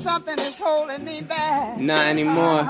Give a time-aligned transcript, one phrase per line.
[0.00, 1.78] something is holding me back.
[1.78, 2.64] Not anymore.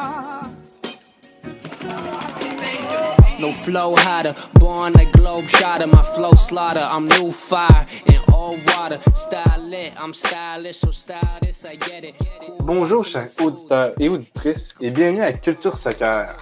[3.38, 5.86] No flow hotter, born like globe shotter.
[5.86, 8.98] My flow slaughter, I'm new fire in old water.
[9.14, 12.14] Style lit, I'm stylish, so stylish, I get it.
[12.60, 16.36] Bonjour, chers auditeurs et auditrices, et bienvenue à Culture Soccer.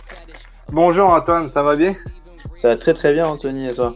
[0.70, 1.94] Bonjour Antoine, ça va bien?
[2.54, 3.94] Ça va très très bien, Anthony, et toi?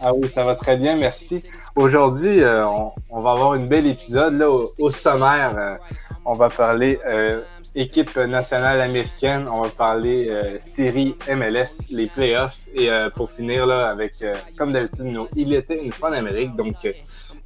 [0.00, 1.44] Ah oui, ça va très bien, merci.
[1.76, 4.34] Aujourd'hui, euh, on, on, va avoir une belle épisode.
[4.34, 5.76] Là, au, au sommaire, euh,
[6.24, 7.42] on va parler euh,
[7.74, 13.66] équipe nationale américaine, on va parler euh, série MLS, les playoffs, et euh, pour finir
[13.66, 14.24] là avec,
[14.56, 16.76] comme d'habitude, nous, il était une fois en Amérique, donc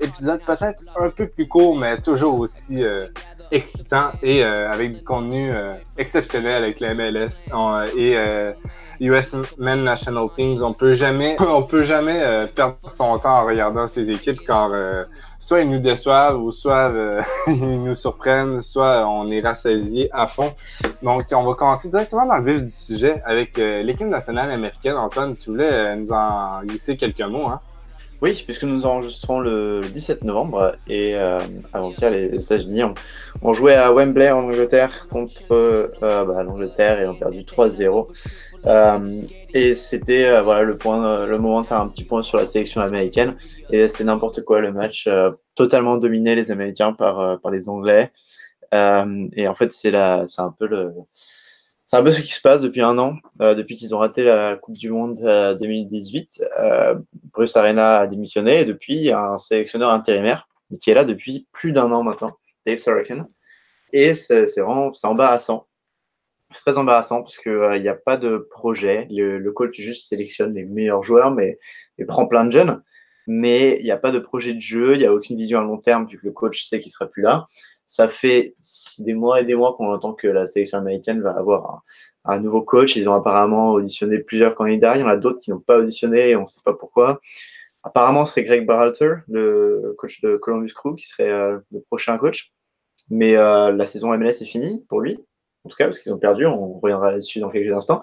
[0.01, 2.83] épisode peut-être un peu plus court, mais toujours aussi
[3.55, 5.51] excitant et avec du contenu
[5.97, 8.17] exceptionnel avec la MLS on, et
[9.01, 10.63] US Men National Teams.
[10.63, 14.71] On peut jamais, on peut jamais euh, perdre son temps en regardant ces équipes car
[14.73, 15.05] euh,
[15.39, 20.27] soit ils nous déçoivent ou soit euh, ils nous surprennent, soit on est rassasié à
[20.27, 20.53] fond.
[21.03, 24.97] Donc, on va commencer directement dans le vif du sujet avec l'équipe nationale américaine.
[24.97, 27.61] Antoine, tu voulais nous en glisser quelques mots, hein?
[28.25, 31.41] Oui, puisque nous enregistrons le 17 novembre et euh,
[31.75, 32.85] avant-hier, les États-Unis
[33.43, 38.09] ont, joué à Wembley en Angleterre contre euh, bah, l'Angleterre et ont perdu 3-0.
[38.65, 42.39] Euh, et c'était euh, voilà le point, le moment de faire un petit point sur
[42.39, 43.37] la sélection américaine.
[43.69, 48.11] Et c'est n'importe quoi le match, euh, totalement dominé les Américains par par les Anglais.
[48.73, 50.95] et en fait, c'est un peu le
[51.87, 54.25] c'est un peu ce qui se passe depuis un an, euh, depuis qu'ils ont raté
[54.25, 56.43] la Coupe du Monde euh, 2018.
[56.59, 56.95] Euh,
[57.33, 60.49] Bruce Arena a démissionné et depuis, il y a un sélectionneur intérimaire
[60.81, 62.33] qui est là depuis plus d'un an maintenant,
[62.67, 63.29] Dave Sorokin.
[63.93, 65.67] Et c'est vraiment embarrassant.
[66.51, 69.07] C'est très embarrassant parce qu'il euh, n'y a pas de projet.
[69.11, 71.59] Le, coach juste sélectionne les meilleurs joueurs, mais
[71.99, 72.83] il prend plein de jeunes.
[73.27, 75.63] Mais il n'y a pas de projet de jeu, il n'y a aucune vision à
[75.63, 77.49] long terme vu que le coach sait qu'il ne sera plus là
[77.95, 78.57] ça fait
[78.99, 81.85] des mois et des mois qu'on entend que la sélection américaine va avoir
[82.25, 82.97] un, nouveau coach.
[82.97, 84.97] Ils ont apparemment auditionné plusieurs candidats.
[84.97, 87.21] Il y en a d'autres qui n'ont pas auditionné et on ne sait pas pourquoi.
[87.85, 92.19] Apparemment, ce serait Greg Berhalter, le coach de Columbus Crew, qui serait euh, le prochain
[92.19, 92.53] coach.
[93.11, 95.21] Mais euh, la saison MLS est finie pour lui,
[95.63, 96.47] en tout cas, parce qu'ils ont perdu.
[96.47, 98.03] On reviendra là-dessus dans quelques instants.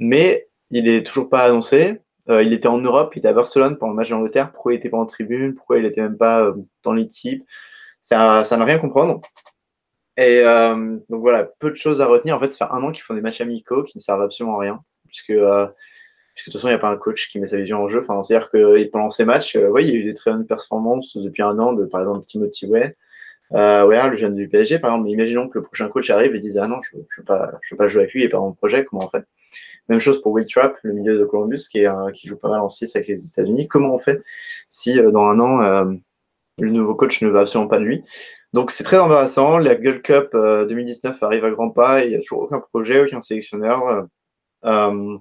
[0.00, 2.00] Mais il n'est toujours pas annoncé.
[2.28, 4.50] Euh, il était en Europe, il était à Barcelone pendant le match d'Angleterre.
[4.50, 5.54] Pourquoi il n'était pas en tribune?
[5.54, 6.52] Pourquoi il n'était même pas
[6.82, 7.44] dans l'équipe?
[8.06, 9.20] Ça, ça n'a rien comprendre.
[10.16, 12.36] Et euh, donc voilà, peu de choses à retenir.
[12.36, 14.58] En fait, ça fait un an qu'ils font des matchs amicaux qui ne servent absolument
[14.58, 17.48] à rien, puisque, euh, de toute façon, il n'y a pas un coach qui met
[17.48, 18.00] sa vision en jeu.
[18.00, 21.16] Enfin, c'est-à-dire que pendant ces matchs, euh, il y a eu des très bonnes performances
[21.16, 22.96] depuis un an de, par exemple, Timothy Way,
[23.54, 25.06] euh, ouais, le jeune du PSG, par exemple.
[25.06, 27.88] Mais imaginons que le prochain coach arrive et dise Ah non, je ne veux, pas,
[27.88, 29.24] jouer avec lui, n'est pas mon projet, comment on fait?
[29.88, 31.84] Même chose pour Will Trapp, le milieu de Columbus, qui,
[32.14, 33.66] qui joue pas mal en 6 avec les États-Unis.
[33.66, 34.22] Comment on fait
[34.68, 35.98] si dans un an,
[36.58, 38.04] le nouveau coach ne veut absolument pas de lui.
[38.52, 39.58] Donc c'est très embarrassant.
[39.58, 43.02] La Girl Cup euh, 2019 arrive à grands pas il n'y a toujours aucun projet,
[43.02, 44.06] aucun sélectionneur.
[44.64, 45.18] Euh,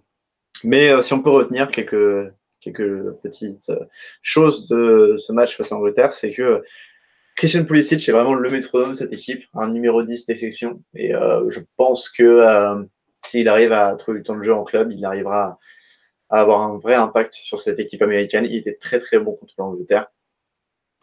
[0.63, 2.31] mais euh, si on peut retenir quelques,
[2.62, 3.72] quelques petites
[4.22, 6.63] choses de ce match face à l'Angleterre, c'est que
[7.35, 10.81] Christian Pulisic est vraiment le métronome de cette équipe, un numéro 10 d'exception.
[10.95, 12.88] Et je pense que
[13.25, 15.59] s'il arrive à trouver du temps de jeu en club, il arrivera
[16.29, 18.45] à avoir un vrai impact sur cette équipe américaine.
[18.45, 20.07] Il était très très bon contre l'Angleterre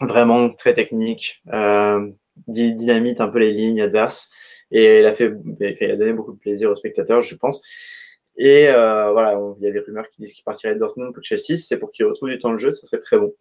[0.07, 2.09] vraiment très technique, euh,
[2.47, 4.31] dynamite un peu les lignes adverses.
[4.71, 7.63] Et il a, fait, il a donné beaucoup de plaisir aux spectateurs, je pense.
[8.39, 11.23] Et euh, voilà, il y a des rumeurs qui disent qu'il partirait de Dortmund pour
[11.23, 11.57] Chelsea.
[11.59, 13.35] C'est pour qu'il retrouve du temps de jeu, ça serait très bon.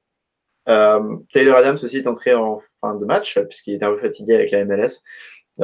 [0.67, 4.35] Euh, Taylor Adams aussi est entré en fin de match, puisqu'il était un peu fatigué
[4.35, 5.03] avec la MLS.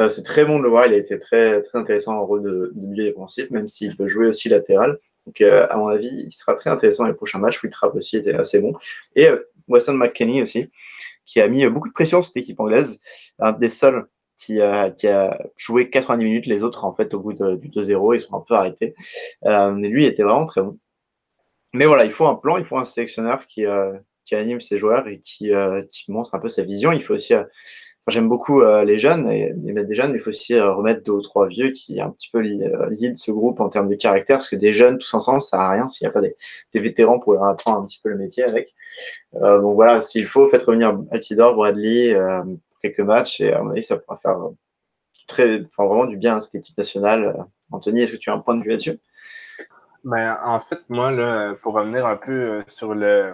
[0.10, 2.72] C'est très bon de le voir, il a été très, très intéressant en rôle de,
[2.76, 4.98] de milieu défensif, même s'il peut jouer aussi latéral.
[5.26, 7.62] Donc, à mon avis, il sera très intéressant les prochains matchs.
[7.62, 8.74] Will Trapp aussi était assez bon.
[9.16, 9.28] Et
[9.68, 10.70] Weston McKenney aussi,
[11.26, 13.02] qui a mis beaucoup de pression sur cette équipe anglaise.
[13.40, 14.08] Un des seuls
[14.38, 16.46] qui, a, joué 90 minutes.
[16.46, 18.96] Les autres, en fait, au bout de, du 2-0, ils sont un peu arrêtés.
[19.46, 20.78] Euh, mais lui, il était vraiment très bon.
[21.74, 23.94] Mais voilà, il faut un plan, il faut un sélectionneur qui, euh,
[24.32, 26.92] anime ses joueurs et qui, euh, qui montre un peu sa vision.
[26.92, 27.34] Il faut aussi
[28.10, 30.72] J'aime beaucoup euh, les jeunes et les mettre des jeunes, mais il faut aussi euh,
[30.72, 33.90] remettre deux ou trois vieux qui un petit peu euh, lead ce groupe en termes
[33.90, 36.22] de caractère, parce que des jeunes tous ensemble, ça sert rien s'il n'y a pas
[36.22, 36.36] des,
[36.74, 38.74] vétérans pour leur apprendre un petit peu le métier avec.
[39.34, 43.84] Donc voilà, s'il faut, faites revenir Altidor, Bradley pour quelques matchs, et à mon avis,
[43.84, 44.38] ça pourra faire
[45.28, 47.46] très, vraiment du bien à cette équipe nationale.
[47.72, 49.00] Anthony, est-ce que tu as un point de vue là-dessus?
[50.06, 53.34] Ben, En fait, moi, là, pour revenir un peu sur le,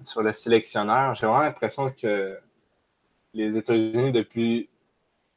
[0.00, 2.36] sur le sélectionneur, j'ai vraiment l'impression que
[3.34, 4.70] les États-Unis depuis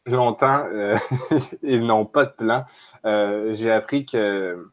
[0.06, 0.96] longtemps, euh,
[1.64, 2.66] ils n'ont pas de plan.
[3.06, 4.68] Euh, J'ai appris que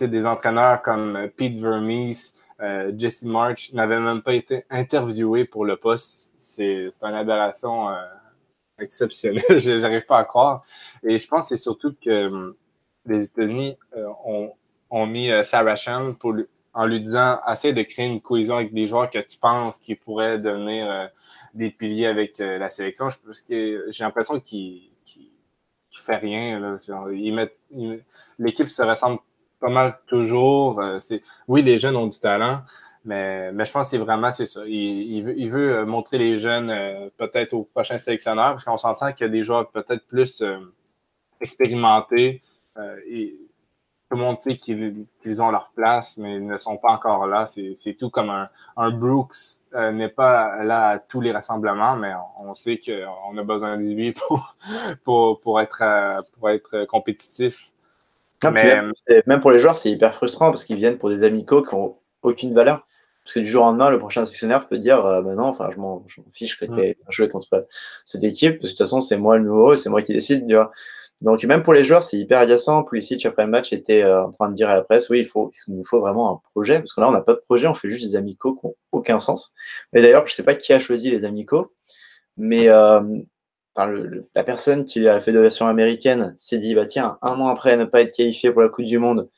[0.00, 5.76] des entraîneurs comme Pete Vermees, euh, Jesse March n'avaient même pas été interviewés pour le
[5.76, 6.34] poste.
[6.38, 7.88] C'est une aberration
[8.78, 9.42] exceptionnel.
[9.58, 10.62] Je n'arrive pas à croire.
[11.02, 12.54] Et je pense que c'est surtout que
[13.06, 13.76] les États-Unis
[14.24, 14.52] ont,
[14.90, 16.34] ont, mis Sarah Shan pour,
[16.74, 19.94] en lui disant essaie de créer une cohésion avec des joueurs que tu penses qui
[19.94, 21.06] pourraient devenir euh,
[21.54, 23.08] des piliers avec la sélection.
[23.48, 26.76] J'ai l'impression qu'il ne fait rien.
[28.38, 29.20] L'équipe se ressemble
[29.60, 30.82] pas mal toujours.
[31.00, 32.62] c'est, oui, les jeunes ont du talent,
[33.04, 34.44] mais, je pense que c'est vraiment ça.
[34.66, 39.26] Il, veut, euh, montrer les jeunes euh, peut-être au prochain sélectionneur, parce qu'on s'entend qu'il
[39.26, 40.58] y a des joueurs peut-être plus euh,
[41.40, 42.42] expérimentés.
[44.14, 47.46] Tout le monde sait qu'ils ont leur place, mais ils ne sont pas encore là.
[47.48, 49.34] C'est tout comme un, un Brooks
[49.72, 54.12] n'est pas là à tous les rassemblements, mais on, sait qu'on a besoin de lui
[54.28, 54.54] pour,
[55.02, 55.82] pour, pour, être,
[56.38, 57.72] pour être compétitif.
[58.52, 58.80] mais,
[59.26, 61.96] même pour les joueurs, c'est hyper frustrant parce qu'ils viennent pour des amicaux qui n'ont
[62.22, 62.86] aucune valeur.
[63.24, 65.70] Parce que du jour au lendemain, le prochain sectionnaire peut dire euh, bah non, enfin,
[65.74, 67.66] je m'en fiche que tu aies joué contre
[68.04, 70.46] cette équipe, parce que de toute façon, c'est moi le nouveau, c'est moi qui décide.
[70.46, 70.70] Tu vois.
[71.20, 72.84] Donc, même pour les joueurs, c'est hyper agaçant.
[72.84, 75.26] Pulisic, après le match, était euh, en train de dire à la presse oui, il,
[75.26, 77.74] faut, nous faut vraiment un projet, parce que là, on n'a pas de projet, on
[77.74, 79.54] fait juste des amicaux qui n'ont aucun sens.
[79.94, 81.72] Et d'ailleurs, je ne sais pas qui a choisi les amicaux,
[82.36, 83.00] mais euh,
[83.76, 87.76] la personne qui est à la fédération américaine s'est dit bah, tiens, un mois après
[87.76, 89.28] ne pas être qualifié pour la Coupe du Monde,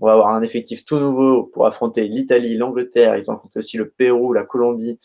[0.00, 3.16] on va avoir un effectif tout nouveau pour affronter l'Italie, l'Angleterre.
[3.16, 4.98] Ils ont affronté aussi le Pérou, la Colombie.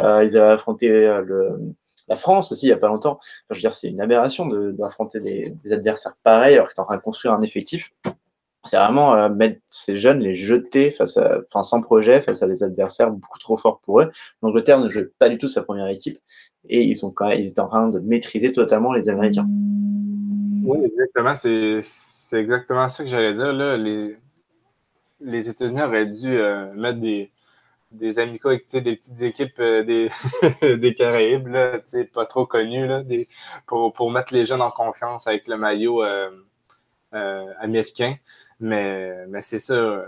[0.00, 1.74] Euh, ils avaient affronté le,
[2.08, 3.20] la France aussi il n'y a pas longtemps.
[3.50, 6.82] je veux dire, c'est une aberration d'affronter des, des, adversaires pareils alors que tu es
[6.82, 7.92] en train de construire un effectif.
[8.64, 12.46] C'est vraiment euh, mettre ces jeunes, les jeter face à, enfin, sans projet face à
[12.46, 14.12] des adversaires beaucoup trop forts pour eux.
[14.40, 16.18] L'Angleterre ne joue pas du tout sa première équipe
[16.68, 19.48] et ils, sont quand même, ils étaient en train de maîtriser totalement les Américains.
[20.64, 21.34] Oui, exactement.
[21.34, 23.52] C'est exactement ça que j'allais dire.
[23.52, 23.76] Là.
[23.76, 24.16] Les,
[25.20, 27.32] les États-Unis auraient dû euh, mettre des,
[27.92, 31.48] des amicaux avec des petites équipes euh, des, Caraïbes,
[32.12, 33.28] pas trop connues, là, des,
[33.66, 36.30] pour, pour mettre les jeunes en confiance avec le maillot euh,
[37.58, 38.14] américain.
[38.60, 40.04] Mais, mais c'est ça.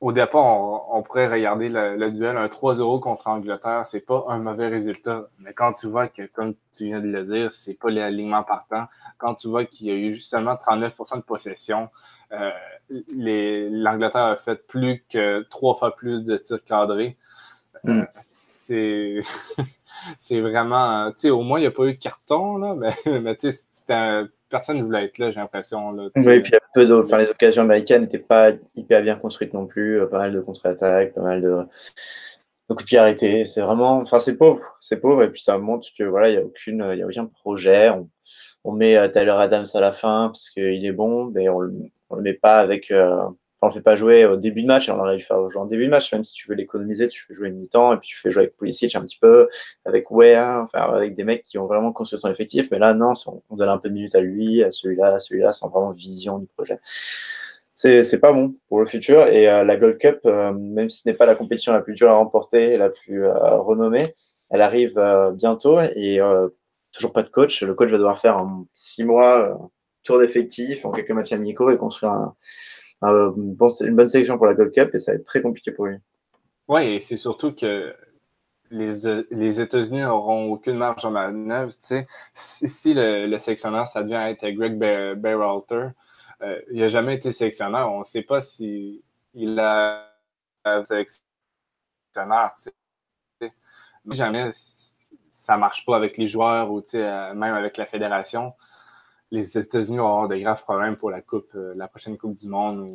[0.00, 0.44] au départ,
[0.92, 5.28] on, pourrait regarder le, duel, un 3-0 contre Angleterre, c'est pas un mauvais résultat.
[5.38, 8.86] Mais quand tu vois que, comme tu viens de le dire, c'est pas l'alignement partant,
[9.18, 11.88] quand tu vois qu'il y a eu seulement 39% de possession, euh,
[12.90, 17.16] l'Angleterre a fait plus que trois fois plus de tirs cadrés.
[17.86, 18.06] Euh, hmm.
[18.54, 19.20] c'est
[20.18, 21.10] c'est vraiment.
[21.12, 22.90] Tu sais, au moins, il n'y a pas eu de carton, là, mais,
[23.20, 25.96] mais tu sais, personne ne voulait être là, j'ai l'impression.
[26.16, 27.02] Oui, et puis y peu.
[27.04, 30.00] Enfin, les occasions américaines n'étaient pas hyper bien construites non plus.
[30.00, 31.58] Euh, pas mal de contre-attaques, pas mal de.
[32.68, 33.46] Donc, puis arrêté.
[33.46, 33.98] C'est vraiment.
[33.98, 34.60] Enfin, c'est pauvre.
[34.80, 35.22] C'est pauvre.
[35.22, 36.82] Et puis ça montre que voilà, il n'y a, aucune...
[36.82, 37.90] a aucun projet.
[37.90, 38.08] On...
[38.64, 41.72] on met Tyler Adams à la fin parce qu'il est bon, mais on le
[42.10, 42.90] on le met pas avec.
[42.90, 43.26] Euh,
[43.62, 45.66] on le fait pas jouer au début de match, on aurait dû faire jouer en
[45.66, 48.10] début de match, même si tu veux l'économiser, tu fais jouer une mi-temps, et puis
[48.10, 49.48] tu fais jouer avec Pulisic un petit peu,
[49.86, 53.14] avec Wea, enfin, avec des mecs qui ont vraiment construit son effectif, mais là, non,
[53.48, 56.38] on, donne un peu de minutes à lui, à celui-là, à celui-là, sans vraiment vision
[56.38, 56.78] du projet.
[57.74, 61.08] C'est pas bon pour le futur, et euh, la Gold Cup, euh, même si ce
[61.08, 64.14] n'est pas la compétition la plus dure à remporter, la plus renommée,
[64.50, 65.00] elle arrive
[65.34, 66.20] bientôt, et
[66.92, 67.62] toujours pas de coach.
[67.62, 69.70] Le coach va devoir faire en six mois
[70.06, 72.34] tour d'effectif, en quelques matchs amicaux et construire un,
[73.02, 75.96] une bonne sélection pour la Gold Cup et ça va être très compliqué pour lui.
[76.68, 77.94] Oui, et c'est surtout que
[78.70, 81.72] les, les États-Unis n'auront aucune marge de manœuvre.
[81.72, 82.06] Tu sais.
[82.34, 85.88] Si, le, sélectionneur, ça devient être Greg Berhalter,
[86.42, 87.92] euh, il n'a jamais été sélectionneur.
[87.92, 89.00] On ne sait pas s'il
[89.34, 90.12] il a
[90.84, 92.54] sélectionneur.
[92.58, 92.70] Tu
[93.40, 93.52] sais.
[94.10, 94.50] Jamais
[95.30, 98.54] ça ne marche pas avec les joueurs ou euh, même avec la fédération
[99.30, 102.48] les États-Unis vont avoir de graves problèmes pour la coupe, euh, la prochaine Coupe du
[102.48, 102.88] Monde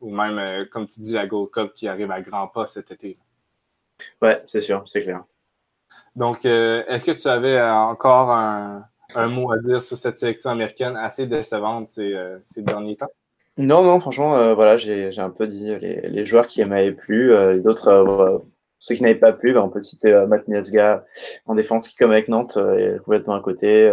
[0.00, 2.90] ou, même, euh, comme tu dis, la Gold Cup qui arrive à grands pas cet
[2.90, 3.18] été.
[4.22, 5.24] Ouais, c'est sûr, c'est clair.
[6.14, 8.84] Donc, euh, est-ce que tu avais encore un,
[9.14, 13.10] mot à dire sur cette sélection américaine assez décevante ces, ces derniers temps?
[13.56, 18.42] Non, non, franchement, voilà, j'ai un peu dit les, joueurs qui m'avaient plu, les autres,
[18.78, 21.04] ceux qui n'avaient pas plu, ben, on peut citer Matt Miazga
[21.46, 23.92] en défense qui, comme avec Nantes, est complètement à côté.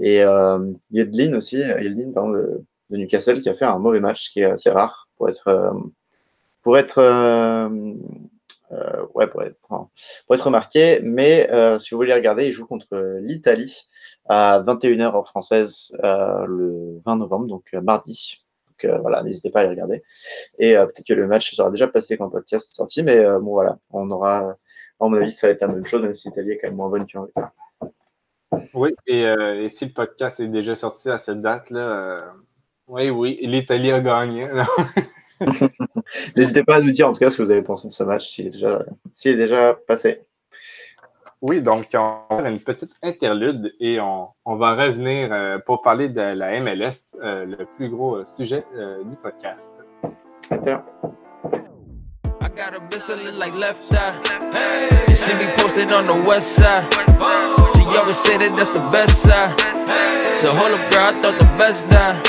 [0.00, 2.64] Et euh, Yedlin aussi, Yedlin pardon, de,
[2.96, 5.72] Newcastle, qui a fait un mauvais match, qui est assez rare pour être, euh,
[6.62, 7.94] pour être, euh,
[8.72, 11.00] euh, ouais, pour être, pour être remarqué.
[11.02, 13.88] Mais si vous voulez regarder, il joue contre l'Italie
[14.28, 18.42] à 21h en française le 20 novembre, donc mardi.
[18.68, 20.02] Donc voilà, n'hésitez pas à les regarder.
[20.58, 23.52] Et peut-être que le match sera déjà passé quand le podcast est sorti, mais bon
[23.52, 24.56] voilà, on aura, à
[25.00, 26.88] mon avis, ça va être la même chose, même si l'Italie est quand même moins
[26.88, 27.50] bonne qu'Angleterre.
[28.74, 32.20] Oui, euh, et, si le podcast est déjà sorti à cette date-là, euh,
[32.88, 34.46] oui, oui, l'Italie a gagné.
[36.36, 38.02] N'hésitez pas à nous dire en tout cas ce que vous avez pensé de ce
[38.02, 38.84] match, s'il est déjà,
[39.24, 40.22] est déjà passé.
[41.40, 45.80] Oui, donc on va faire une petite interlude et on, on va revenir euh, pour
[45.80, 48.64] parler de la MLS, le plus gros sujet
[49.08, 49.72] du podcast.
[50.50, 50.84] Attends.
[52.60, 54.12] Got a bitch that look like left eye.
[55.08, 56.84] And she be posted on the west side.
[57.72, 59.56] She always say that that's the best side.
[60.36, 62.20] So hold up, girl, I thought the best die.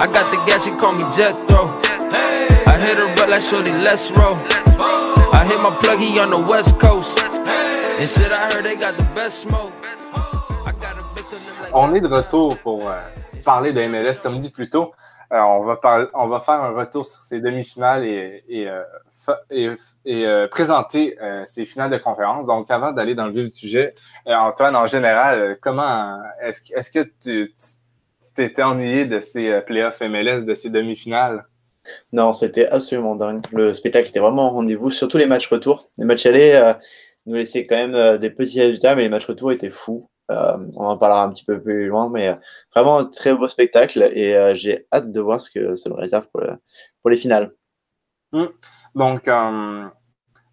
[0.00, 1.04] I got the gas, she call me.
[1.04, 4.40] I hit her up like shorty, let's roll.
[5.36, 7.12] I hit my plug, he on the west coast.
[7.20, 9.74] And shit, I heard they got the best smoke.
[11.74, 13.02] On est de retour pour euh,
[13.44, 14.94] parler de MLS, comme dit plus tôt.
[15.34, 18.82] On, va faire un retour sur ces demi-finales et, euh,
[20.06, 22.48] euh, présenter euh, ces finales de conférence.
[22.48, 23.94] Donc, avant d'aller dans le vif du sujet,
[24.26, 27.54] Antoine, en général, comment est-ce que- tu
[28.36, 31.46] t'étais ennuyé de ces playoffs MLS, de ces demi-finales?
[32.12, 33.44] Non, c'était absolument dingue.
[33.52, 35.88] Le spectacle était vraiment au rendez-vous, surtout les matchs retour.
[35.98, 36.74] Les matchs allés euh,
[37.26, 40.08] nous laissaient quand même des petits résultats, mais les matchs retour étaient fous.
[40.30, 42.34] Euh, on en parlera un petit peu plus loin, mais euh,
[42.74, 45.96] vraiment un très beau spectacle et euh, j'ai hâte de voir ce que ça nous
[45.96, 46.56] réserve pour, le-
[47.02, 47.52] pour les finales.
[48.94, 49.82] Donc, euh,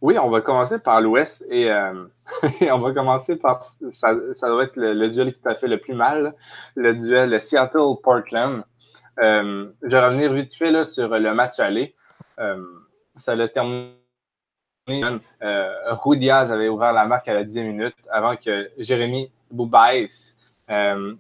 [0.02, 1.72] oui, on va commencer par l'Ouest et,
[2.72, 6.36] on va commencer par ça, doit être le, duel qui t'a fait le plus mal,
[6.76, 8.64] le duel Seattle-Portland.
[9.18, 11.96] Je vais revenir vite fait là, sur le match aller.
[12.40, 12.64] Euh,
[13.16, 13.96] ça l'a terminé.
[15.44, 20.36] Euh, avait ouvert la marque à la 10e minute avant que Jérémy Boubaïs
[20.70, 21.14] euh,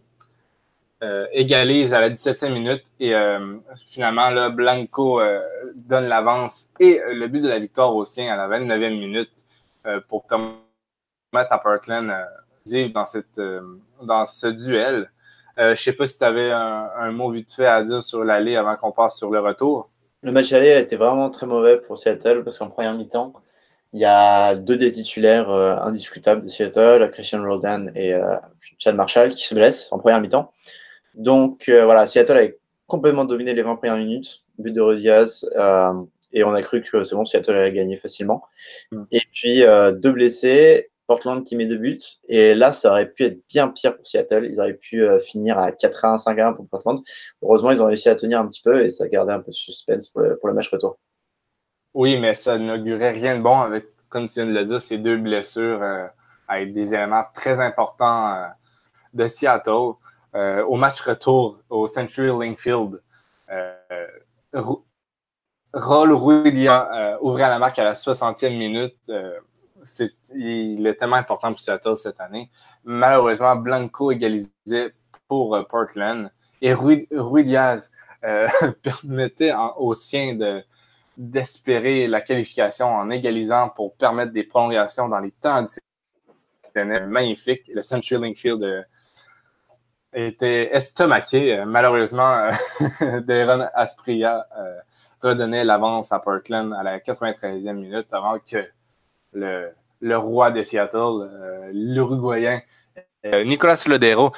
[1.01, 3.57] euh, égalise à la 17e minute et euh,
[3.87, 5.21] finalement là, Blanco
[5.75, 9.31] donne l'avance et le but de la victoire au sien à la 29e minute
[10.07, 10.59] pour permettre
[11.31, 12.13] à Portland
[12.65, 15.09] vivre dans, cette, ce duel.
[15.59, 18.01] Euh, je ne sais pas si tu avais un, un, mot vite fait à dire
[18.01, 19.89] sur l'aller avant qu'on passe sur le retour.
[20.23, 23.33] Le match aller a été vraiment très mauvais pour Seattle parce qu'en première mi-temps,
[23.93, 28.35] il y a deux des titulaires euh, indiscutables de Seattle, Christian Roldan et euh,
[28.77, 30.51] Chad Marshall, qui se blessent en première mi-temps.
[31.15, 32.47] Donc euh, voilà, Seattle a
[32.87, 35.93] complètement dominé les 20 premières minutes, but de euh,
[36.31, 38.43] et on a cru que c'est bon, Seattle allait gagner facilement.
[38.91, 39.03] Mm.
[39.11, 39.63] Et puis
[40.01, 43.95] deux blessés, Portland qui met deux buts, et là ça aurait pu être bien pire
[43.97, 47.01] pour Seattle, ils auraient pu euh, finir à 4-1, 5-1 pour Portland.
[47.41, 49.55] Heureusement, ils ont réussi à tenir un petit peu et ça gardait un peu de
[49.55, 50.99] suspense pour le, pour le match retour.
[51.93, 54.97] Oui, mais ça n'augurait rien de bon avec, comme tu viens de le dire, ces
[54.97, 56.07] deux blessures euh,
[56.47, 58.47] avec des éléments très importants euh,
[59.13, 59.93] de Seattle.
[60.35, 63.01] Euh, au match retour au Century Link Field,
[65.73, 68.97] Roll Ruidia euh, ouvrait la marque à la 60e minute.
[70.35, 72.51] Il est tellement important pour Seattle cette année.
[72.83, 74.93] Malheureusement, Blanco égalisait
[75.27, 76.31] pour Portland
[76.61, 77.07] et Rui,
[78.83, 80.63] permettait en, aux siens de,
[81.19, 87.07] d'espérer la qualification en égalisant pour permettre des prolongations dans les temps additionnels.
[87.07, 87.69] Magnifique.
[87.73, 88.83] Le Century Link Field euh,
[90.13, 91.59] était estomaqué.
[91.59, 92.49] Euh, malheureusement,
[92.81, 94.45] euh, Deron Aspria
[95.21, 98.65] redonnait l'avance à Portland à la 93e minute avant que
[99.33, 102.61] le, roi de Seattle, l'Uruguayen
[103.43, 104.31] Nicolas Lodero,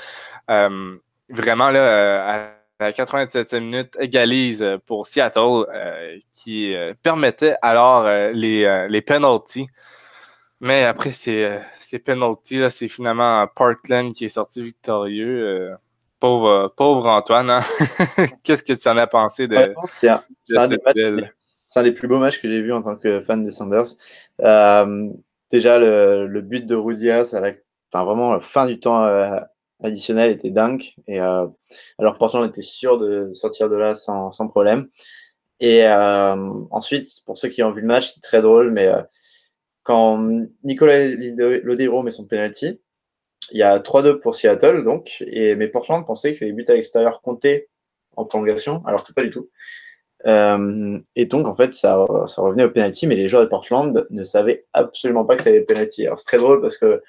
[0.47, 8.87] vraiment là, la 87e minute, égalise pour Seattle, euh, qui euh, permettait alors euh, les,
[8.89, 9.67] les penalties.
[10.59, 15.45] Mais après ces, ces penalties, c'est finalement Portland qui est sorti victorieux.
[15.45, 15.75] Euh,
[16.19, 17.61] pauvre, pauvre Antoine, hein?
[18.43, 21.29] qu'est-ce que tu en as pensé de, ouais, C'est un, de un,
[21.75, 23.87] un, des plus beaux matchs que j'ai vu en tant que fan des Sanders.
[24.39, 25.09] Euh,
[25.49, 27.53] déjà, le, le, but de Rudias à la
[27.91, 29.39] enfin, vraiment, la fin du temps euh,
[29.83, 30.83] additionnel était dingue.
[31.07, 31.47] Et euh,
[31.97, 34.89] alors, Portland était sûr de sortir de là sans, sans problème.
[35.59, 36.35] Et euh,
[36.71, 39.01] ensuite, pour ceux qui ont vu le match, c'est très drôle, mais euh,
[39.83, 40.17] quand
[40.63, 42.81] Nicolas Lodero met son penalty,
[43.51, 46.73] il y a 3-2 pour Seattle, donc, et, mais Portland pensait que les buts à
[46.73, 47.69] l'extérieur comptaient
[48.15, 49.49] en prolongation, alors que pas du tout.
[51.15, 54.65] Et donc, en fait, ça, revenait au penalty, mais les joueurs de Portland ne savaient
[54.73, 56.05] absolument pas que c'était penalty.
[56.05, 57.01] Alors, c'est très drôle parce que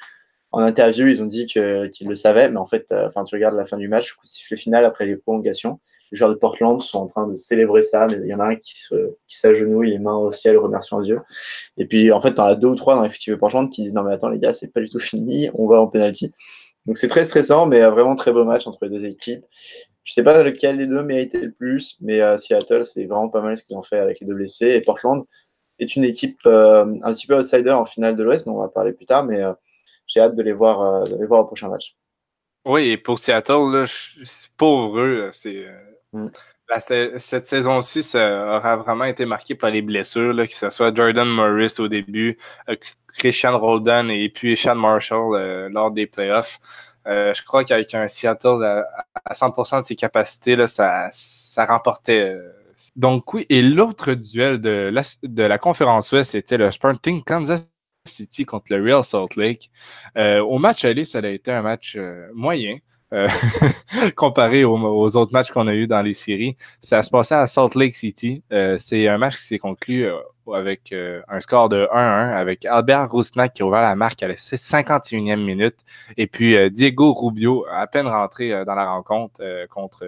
[0.52, 3.34] en interview, ils ont dit qu'ils qu le savaient, mais en fait, euh, enfin, tu
[3.34, 5.80] regardes la fin du match, sifflet final après les prolongations.
[6.10, 8.48] Les joueurs de Portland sont en train de célébrer ça, mais il y en a
[8.48, 8.74] un qui
[9.28, 11.20] s'agenouille, les mains au ciel, remerciant Dieu.
[11.78, 13.94] Et puis, en fait, t'en as deux ou trois dans l'effectif de Portland qui disent
[13.94, 16.32] non, mais attends, les gars, c'est pas du tout fini, on va en penalty.
[16.84, 19.44] Donc, c'est très stressant, mais vraiment très beau match entre les deux équipes.
[20.04, 23.40] Je sais pas lequel des deux méritait le plus, mais euh, Seattle, c'est vraiment pas
[23.40, 24.70] mal ce qu'ils ont fait avec les deux blessés.
[24.70, 25.24] Et Portland
[25.78, 28.68] est une équipe euh, un petit peu outsider en finale de l'Ouest, dont on va
[28.68, 29.52] parler plus tard, mais euh,
[30.12, 31.96] j'ai hâte de les voir, euh, de les voir au prochain match.
[32.64, 33.84] Oui, et pour Seattle, là,
[34.56, 35.66] pauvre eux, c'est.
[36.12, 36.28] Mm.
[36.68, 40.94] La, cette saison-ci, ça aura vraiment été marqué par les blessures, là, que ce soit
[40.94, 42.38] Jordan Morris au début,
[43.18, 46.60] Christian Roldan et puis Sean Marshall lors des playoffs.
[47.04, 48.64] je crois qu'avec un Seattle
[49.24, 52.38] à, 100% de ses capacités, là, ça, ça remportait.
[52.96, 57.60] Donc oui, et l'autre duel de la, de la conférence Ouest, c'était le Sporting Kansas
[58.04, 59.70] City contre le Real Salt Lake.
[60.16, 61.96] au match aller, ça a été un match
[62.34, 62.78] moyen.
[63.12, 63.28] Euh,
[64.16, 66.56] comparé aux, autres matchs qu'on a eu dans les séries.
[66.80, 68.42] Ça se passait à Salt Lake City.
[68.52, 70.16] Euh, c'est un match qui s'est conclu euh,
[70.54, 70.94] avec
[71.28, 75.36] un score de 1-1 avec Albert Rousnak qui a ouvert la marque à la 51e
[75.36, 75.76] minute
[76.16, 79.40] et puis Diego Rubio à peine rentré dans la rencontre
[79.70, 80.04] contre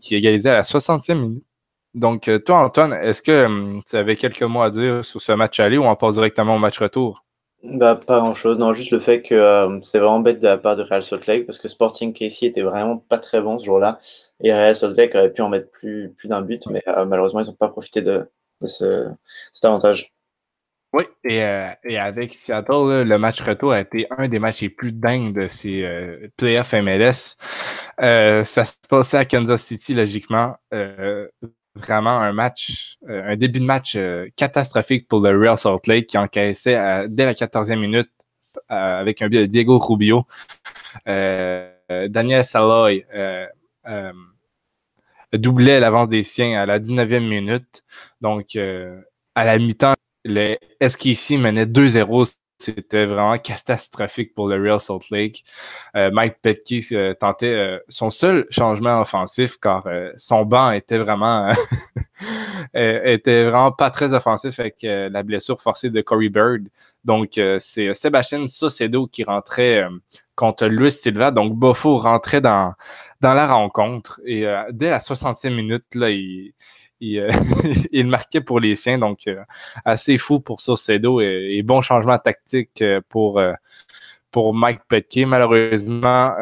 [0.00, 1.44] qui égalisait à la 60e minute.
[1.94, 5.60] Donc, toi, Antoine, est-ce que hum, tu avais quelques mots à dire sur ce match
[5.60, 7.24] aller ou on passe directement au match retour?
[7.62, 8.58] Bah, pas grand-chose.
[8.58, 11.26] Non, juste le fait que euh, c'est vraiment bête de la part de Real Salt
[11.28, 14.00] Lake parce que Sporting Casey était vraiment pas très bon ce jour-là
[14.40, 17.40] et Real Salt Lake aurait pu en mettre plus, plus d'un but, mais euh, malheureusement,
[17.40, 18.28] ils n'ont pas profité de,
[18.62, 19.06] de ce,
[19.52, 20.12] cet avantage.
[20.92, 24.68] Oui, et, euh, et avec Seattle, le match retour a été un des matchs les
[24.68, 27.36] plus dingues de ces playoffs MLS.
[27.98, 30.56] ça se passait à Kansas City, logiquement
[31.74, 36.08] vraiment un match, euh, un début de match euh, catastrophique pour le Real Salt Lake
[36.08, 38.10] qui encaissait dès la 14e minute
[38.70, 40.26] euh, avec un but de Diego Rubio.
[41.06, 43.04] Daniel Saloy
[45.32, 47.82] doublait l'avance des siens à la 19e minute.
[48.20, 55.10] Donc, à la mi-temps, les SKC menait 2-0 c'était vraiment catastrophique pour le Real Salt
[55.10, 55.44] Lake.
[55.96, 61.52] Euh, Mike Petke euh, tentait euh, son seul changement offensif car son banc était vraiment
[62.74, 66.68] était vraiment pas très offensif avec la blessure forcée de Corey Bird.
[67.04, 69.86] Donc c'est Sébastien Socedo qui rentrait
[70.36, 71.30] contre Luis Silva.
[71.30, 72.74] Donc Bofo rentrait dans,
[73.20, 76.54] dans la rencontre et dès la 65e minute, là, il,
[77.02, 77.30] euh,
[77.92, 78.98] il, marquait pour les siens.
[78.98, 79.42] Donc, euh,
[79.84, 83.40] assez fou pour Saucedo et, bon changement tactique euh, pour,
[84.30, 85.26] pour Mike Petke.
[85.26, 86.34] Malheureusement,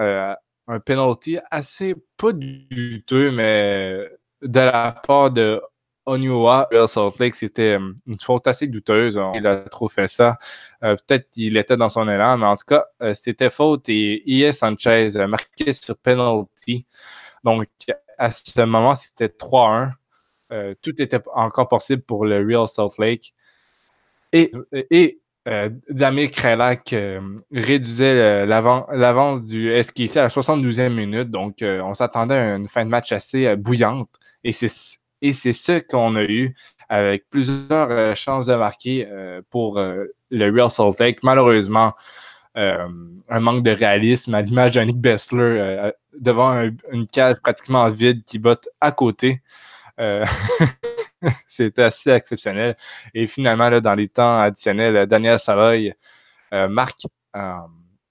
[0.68, 4.08] un penalty assez pas douteux, mais
[4.42, 5.60] de la part de
[6.06, 9.20] Onua, Salt Lake, c'était une faute assez douteuse.
[9.34, 10.38] Il a trop fait ça.
[10.80, 15.16] Peut-être qu'il était dans son élan, mais en tout cas, c'était faute et IS Sanchez
[15.16, 16.86] a marqué sur penalty.
[17.44, 17.66] Donc,
[18.18, 19.92] à ce moment, c'était 3-1.
[20.52, 23.32] Euh, tout était encore possible pour le Real Salt Lake.
[24.32, 24.52] Et,
[24.90, 27.20] et euh, Damir Krelak euh,
[27.52, 31.30] réduisait l'avance du SKC à la 72e minute.
[31.30, 34.10] Donc, on s'attendait à une fin de match assez bouillante.
[34.44, 36.54] Et c'est ce qu'on a eu
[36.88, 39.06] avec plusieurs chances de marquer
[39.50, 41.22] pour le Real Salt Lake.
[41.22, 41.94] Malheureusement,
[42.56, 48.38] un manque de réalisme à l'image de Nick Bessler devant une cage pratiquement vide qui
[48.40, 49.40] botte à côté.
[50.00, 50.24] Euh,
[51.48, 52.76] c'était assez exceptionnel.
[53.14, 55.92] Et finalement, là, dans les temps additionnels, Daniel Savoy
[56.52, 57.54] euh, marque euh,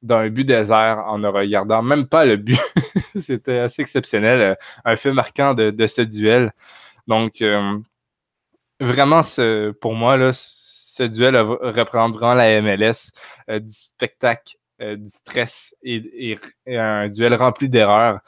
[0.01, 2.59] dans un but désert en ne regardant même pas le but.
[3.21, 4.57] c'était assez exceptionnel.
[4.85, 6.53] Un fait marquant de, ce duel.
[7.07, 7.43] Donc,
[8.79, 9.21] vraiment,
[9.81, 13.11] pour moi, là, ce duel reprendra la MLS
[13.49, 18.19] du spectacle du stress et, un duel rempli d'erreurs.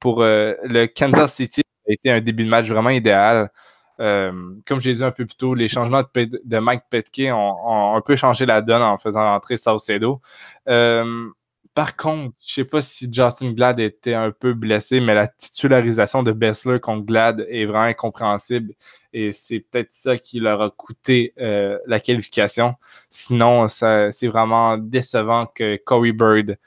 [0.00, 3.50] pour le Kansas City, a été un début de match vraiment idéal.
[3.98, 4.32] Euh,
[4.66, 8.16] comme j'ai dit un peu plus tôt, les changements de, Mike Petke ont, un peu
[8.16, 10.20] changé la donne en faisant entrer Saucedo.
[10.68, 11.28] Euh,
[11.74, 16.22] par contre, je sais pas si Justin Glad était un peu blessé, mais la titularisation
[16.22, 18.72] de Bessler contre Glad est vraiment incompréhensible
[19.12, 22.76] et c'est peut-être ça qui leur a coûté euh, la qualification.
[23.10, 26.58] Sinon, c'est vraiment décevant que Corey Bird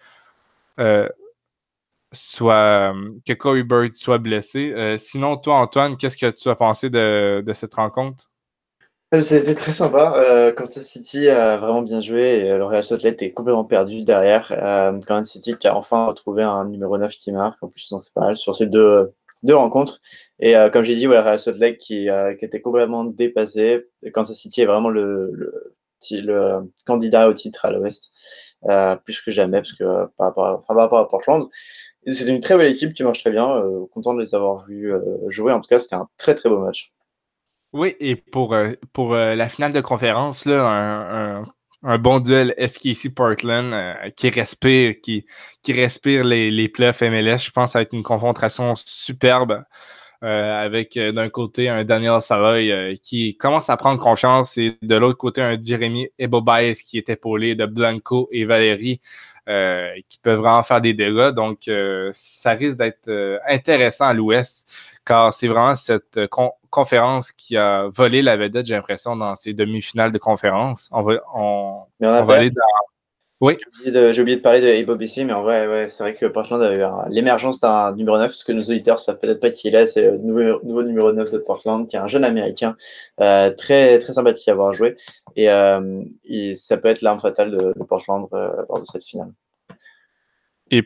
[2.11, 2.93] soit
[3.25, 4.71] que Corey Bird soit blessé.
[4.73, 8.29] Euh, sinon, toi, Antoine, qu'est-ce que tu as pensé de, cette rencontre?
[9.13, 10.13] Euh, c'était très sympa.
[10.17, 14.03] Euh, Kansas City a vraiment bien joué et le Real Salt Lake est complètement perdu
[14.03, 14.51] derrière.
[14.51, 18.03] Euh, Kansas City qui a enfin retrouvé un numéro 9 qui marque en plus, donc
[18.03, 19.99] c'est pas mal sur ces deux, deux rencontres.
[20.39, 23.87] Et comme j'ai dit, ouais, Real Salt Lake qui, était complètement dépassé.
[24.13, 25.51] Kansas City est vraiment le,
[26.85, 28.13] candidat au titre à l'Ouest,
[29.05, 31.49] plus que jamais, parce que par, par rapport à Portland,
[32.13, 33.47] c'est une très belle équipe qui marche très bien.
[33.57, 35.53] Euh, content de les avoir vus euh, jouer.
[35.53, 36.91] En tout cas, c'était un très très beau match.
[37.73, 41.43] Oui, et pour, euh, pour la finale de conférence, là,
[41.83, 43.73] un, bon duel SKC Portland
[44.15, 45.25] qui respire, qui,
[45.61, 47.37] qui respire les, les playoffs MLS.
[47.37, 49.63] Je pense va être une confrontation superbe.
[50.21, 55.41] Avec d'un côté un Daniel Saloy qui commence à prendre confiance et de l'autre côté
[55.41, 58.99] un Jeremy Ebobaez qui est épaulé de Blanco et Valérie
[59.47, 61.29] qui peuvent vraiment faire des dégâts.
[61.29, 61.69] Donc,
[62.13, 64.69] ça risque d'être intéressant à l'Ouest
[65.05, 66.19] car c'est vraiment cette
[66.69, 70.89] conférence qui a volé la vedette, j'ai l'impression, dans ces demi-finales de conférence.
[70.91, 72.61] On va, on, va aller dans
[73.41, 73.57] oui.
[73.85, 76.61] J'ai oublié, de parler de Bob ici, mais en vrai, ouais, c'est vrai que Portland
[76.61, 80.01] avait l'émergence d'un numéro 9, ce que nos auditeurs savent peut-être pas qui est, c'est
[80.01, 82.75] le nouveau, nouveau, numéro 9 de Portland, qui est un jeune américain,
[83.21, 84.97] euh, très, très sympathique à avoir joué.
[85.37, 86.03] Et, euh,
[86.55, 89.31] ça peut être l'arme fatale de, de Portland euh, lors de cette finale.
[90.71, 90.83] Et,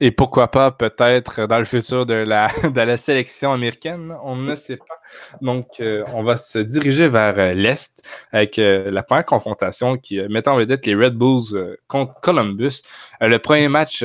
[0.00, 4.56] et pourquoi pas peut-être dans le futur de la, de la sélection américaine, on ne
[4.56, 5.00] sait pas.
[5.40, 10.20] Donc, euh, on va se diriger vers euh, l'Est avec euh, la première confrontation qui
[10.28, 12.82] met en vedette les Red Bulls contre Columbus.
[13.20, 14.04] le premier match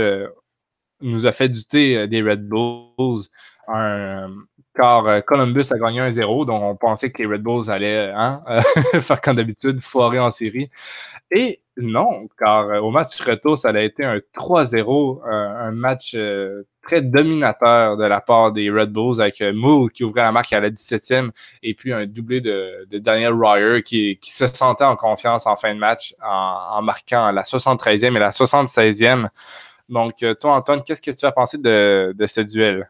[1.01, 3.25] nous a fait douter des Red Bulls.
[4.75, 8.43] car Columbus a gagné 1-0, donc on pensait que les Red Bulls allaient hein,
[9.01, 10.69] faire comme d'habitude, foirer en série.
[11.31, 16.13] Et non, car euh, au match retour, ça a été un 3-0, euh, un match
[16.15, 20.53] euh, très dominateur de la part des Red Bulls avec Moore qui ouvrait la marque
[20.53, 21.31] à la 17e
[21.63, 25.79] et puis un doublé de, Daniel Ryer qui, se sentait en confiance en fin de
[25.79, 29.27] match en, marquant la 73e et la 76e.
[29.89, 32.89] Donc, toi, Antoine, qu'est-ce que tu as pensé de ce duel?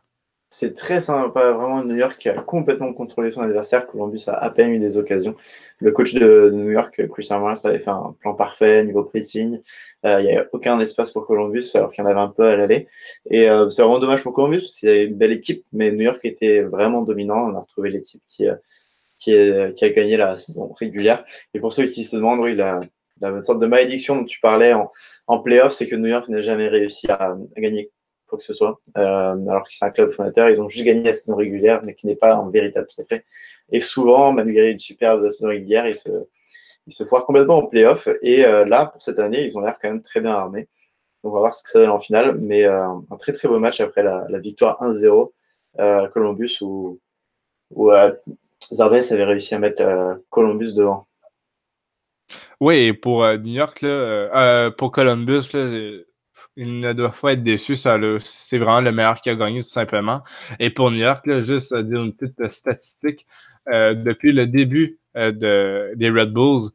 [0.50, 3.88] C'est très sympa, vraiment New York qui a complètement contrôlé son adversaire.
[3.88, 5.36] Columbus a à peine eu des occasions.
[5.80, 9.60] Le coach de, New York, Chris Armstrong, avait fait un plan parfait niveau pressing.
[10.06, 12.44] Euh, il n'y a aucun espace pour Columbus alors qu'il y en avait un peu
[12.44, 12.88] à l'aller.
[13.30, 16.04] Et euh, c'est vraiment dommage pour Columbus parce qu'il avait une belle équipe, mais New
[16.04, 17.50] York était vraiment dominant.
[17.50, 21.26] On a retrouvé l'équipe qui, euh, qui, a gagné la saison régulière.
[21.54, 22.82] Et pour ceux qui se demandent, oui, la,
[23.20, 24.92] la sorte de malédiction dont tu parlais en,
[25.28, 27.92] en playoff, c'est que New York n'a jamais réussi à, à gagner
[28.28, 28.80] quoi que ce soit.
[28.98, 31.96] Euh, alors que c'est un club fondateur, ils ont juste gagné la saison régulière, mais
[31.96, 33.26] qui n'est pas un véritable secret.
[33.72, 36.10] Et souvent, malgré une superbe saison régulière, ils se,
[36.88, 38.08] ils se foirent complètement en playoff.
[38.22, 40.68] Et euh, là, pour cette année, ils ont l'air quand même très bien armés.
[41.24, 42.38] On va voir ce que ça donne en finale.
[42.40, 45.32] Mais euh, un très très beau match après la, victoire 1-0
[45.78, 47.00] à Columbus où,
[47.72, 47.92] où
[48.72, 51.08] Zardes avait réussi à mettre Columbus devant.
[52.62, 56.04] Oui, pour New York, là, pour Columbus, là,
[56.58, 57.76] il ne doit pas être déçu.
[57.76, 60.22] c'est vraiment le meilleur qui a gagné, tout simplement.
[60.60, 63.26] Et pour New York, juste dire une petite euh, statistique.
[63.74, 66.70] Euh, depuis le début euh, de, des Red Bulls,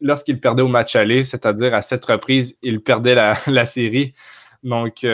[0.00, 3.14] lorsqu'ils perdaient au match aller, c'est-à-dire à cette reprise, ils perdaient
[3.46, 4.14] la série.
[4.62, 5.04] Donc,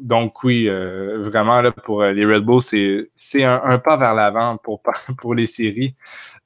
[0.00, 2.62] donc oui, vraiment, là, pour les Red Bulls,
[3.14, 4.58] c'est un, pas vers l'avant
[5.20, 5.94] pour, les séries.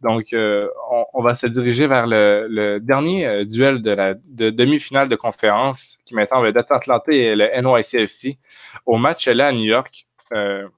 [0.01, 0.69] Donc, euh,
[1.13, 6.15] on, va se diriger vers le, dernier euh, duel de la demi-finale de conférence qui
[6.15, 8.39] maintenant va être Atlanta et le NYCFC.
[8.87, 10.69] Au match là à New York, euh,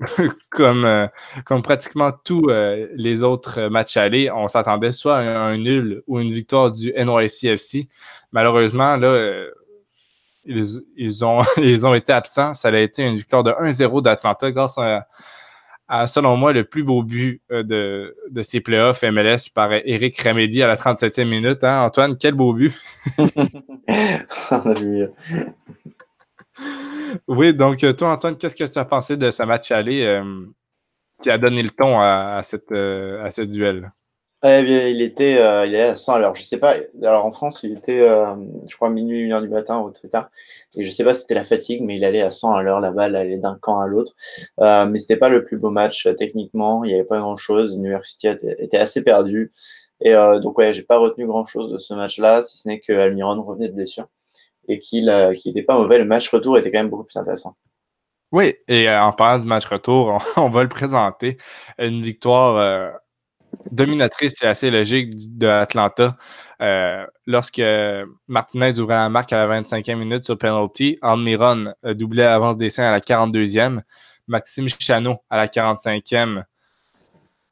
[0.50, 1.08] comme,
[1.44, 2.48] comme pratiquement tous
[2.94, 7.88] les autres matchs allés, on s'attendait soit à un, nul ou une victoire du NYCFC.
[8.30, 9.48] Malheureusement, là,
[10.48, 12.54] ils, ont, ils ont été absents.
[12.54, 15.06] Ça a été une victoire de 1-0 d'Atlanta grâce à
[16.06, 20.62] selon moi, le plus beau but euh, de, de ces playoffs MLS par Eric Ramédi
[20.62, 21.64] à la 37e minute.
[21.64, 21.82] Hein?
[21.84, 22.74] Antoine, quel beau but!
[27.28, 30.44] oui, donc euh, toi, Antoine, qu'est-ce que tu as pensé de ce match aller euh,
[31.22, 33.90] qui a donné le ton à, cette, à ce duel?
[34.44, 35.34] Eh il était,
[35.66, 36.76] il est à 100 alors Je sais pas.
[37.02, 38.06] Alors en France, il était,
[38.68, 40.30] je crois, minuit, une heure du matin ou très tard.
[40.74, 42.80] Et je sais pas si c'était la fatigue, mais il allait à 100 à l'heure,
[42.80, 44.12] la balle allait d'un camp à l'autre.
[44.60, 47.36] Euh, mais c'était pas le plus beau match euh, techniquement, il n'y avait pas grand
[47.36, 47.78] chose.
[48.04, 49.52] City était assez perdu.
[50.00, 52.80] Et euh, donc, ouais, j'ai pas retenu grand chose de ce match-là, si ce n'est
[52.80, 54.06] que Almiron revenait de blessure
[54.68, 55.06] et qu'il
[55.46, 55.98] n'était pas mauvais.
[55.98, 57.56] Le match retour était quand même beaucoup plus intéressant.
[58.30, 61.38] Oui, et en parlant match retour, on, va le présenter.
[61.78, 63.00] Une victoire
[63.70, 66.16] dominatrice et assez logique de Atlanta.
[66.60, 67.62] Euh, lorsque
[68.26, 72.88] Martinez ouvrait la marque à la 25e minute sur penalty, Almiron doublait l'avance des seins
[72.88, 73.80] à la 42e,
[74.26, 76.44] Maxime Chano à la 45e,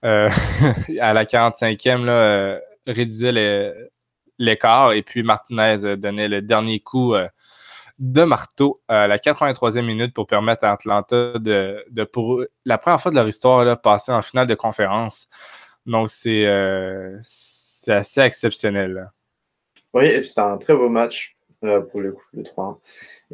[0.04, 0.28] euh,
[1.00, 3.74] à la 45e là, euh, réduisait
[4.38, 7.14] l'écart et puis Martinez donnait le dernier coup
[7.98, 13.10] de marteau à la 83e minute pour permettre à Atlanta de, pour la première fois
[13.10, 15.28] de leur histoire, là, passer en finale de conférence.
[15.86, 19.10] Donc, euh, c'est assez exceptionnel.
[19.94, 22.80] Oui, et puis c'est un très beau match euh, pour le coup, le 3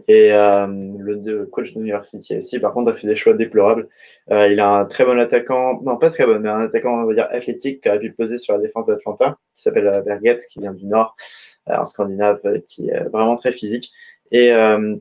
[0.06, 3.34] Et euh, le, coach de New York City aussi, par contre, a fait des choix
[3.34, 3.88] déplorables.
[4.30, 7.14] il a un très bon attaquant, non pas très bon, mais un attaquant, on va
[7.14, 10.72] dire, athlétique qui a pu poser sur la défense d'Atlanta, qui s'appelle Bergette, qui vient
[10.72, 11.16] du Nord,
[11.66, 13.90] un Scandinave qui est vraiment très physique
[14.30, 14.52] et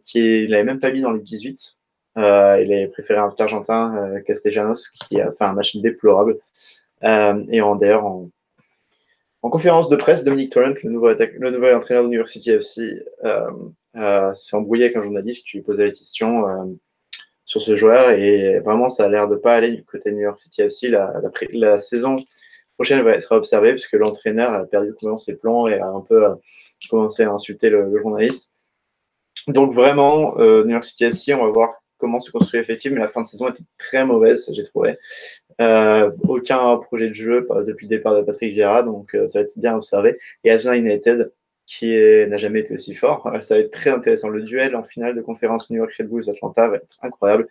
[0.04, 1.78] qui n'avait même pas mis dans les 18
[2.18, 6.38] Euh, il a préféré un Argentin, euh, Castellanos, qui a fait un match déplorable.
[7.04, 8.30] Euh, et d'ailleurs, en,
[9.42, 12.52] en, conférence de presse, Dominique Torrent, le nouveau, le nouvel entraîneur de New York City
[12.52, 13.04] FC,
[14.36, 16.80] s'est embrouillé avec un journaliste qui lui posait la question
[17.46, 18.12] sur ce joueur.
[18.12, 20.90] Et vraiment, ça a l'air de pas aller du côté de New York City FC.
[21.54, 22.18] La, saison
[22.76, 26.24] prochaine va être observée puisque l'entraîneur a perdu complètement ses plans et a un peu
[26.90, 28.54] commencé à insulter le, journaliste.
[29.48, 33.08] Donc vraiment, New York City FC, on va voir comment se construit l'effectif, mais la
[33.08, 34.98] fin de saison était très mauvaise, j'ai trouvé.
[35.62, 39.44] Euh, aucun projet de jeu depuis le départ de Patrick Vieira, donc euh, ça va
[39.44, 40.18] être bien observé.
[40.44, 41.32] Et Atlanta United,
[41.68, 41.96] qui
[42.28, 44.30] n'a jamais été aussi fort, ça va être très intéressant.
[44.30, 47.48] Le duel en finale de conférence New York Red Bulls Atlanta va être incroyable.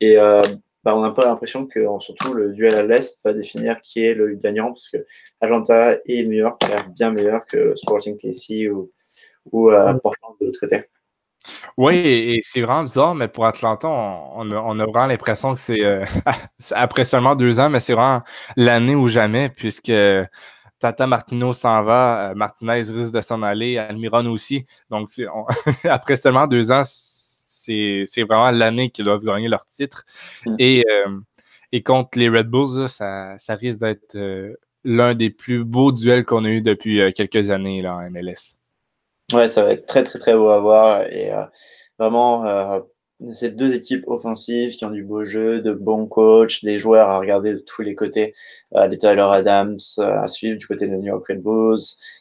[0.00, 0.42] Et euh,
[0.82, 4.14] bah, on a pas l'impression que surtout le duel à l'Est va définir qui est
[4.14, 4.98] le gagnant, parce que
[5.40, 8.90] Atlanta et New York ont l'air bien meilleurs que Sporting KC ou,
[9.52, 9.70] ou
[10.02, 10.84] Portland de l'autre côté.
[11.76, 16.04] Oui, et, c'est vraiment bizarre, mais pour Atlanta, on, a, vraiment l'impression que c'est euh,
[16.72, 18.22] après seulement deux ans, mais c'est vraiment
[18.56, 19.92] l'année ou jamais, puisque
[20.78, 24.66] Tata Martino s'en va, euh, Martinez risque de s'en aller, Almiron aussi.
[24.90, 25.08] Donc,
[25.84, 30.04] après seulement deux ans, c'est vraiment l'année qu'ils doivent gagner leur titre.
[30.58, 31.18] Et, euh,
[31.72, 34.16] et contre les Red Bulls, ça, ça risque d'être
[34.84, 38.61] l'un des plus beaux duels qu'on a eu depuis quelques années là, en MLS.
[39.32, 41.44] Ouais, ça va être très très très beau à voir et euh,
[41.98, 42.80] vraiment euh,
[43.32, 47.18] ces deux équipes offensives qui ont du beau jeu, de bons coachs, des joueurs à
[47.18, 48.34] regarder de tous les côtés.
[48.74, 51.78] Euh, les Tyler Adams à suivre du côté de New York Red Bulls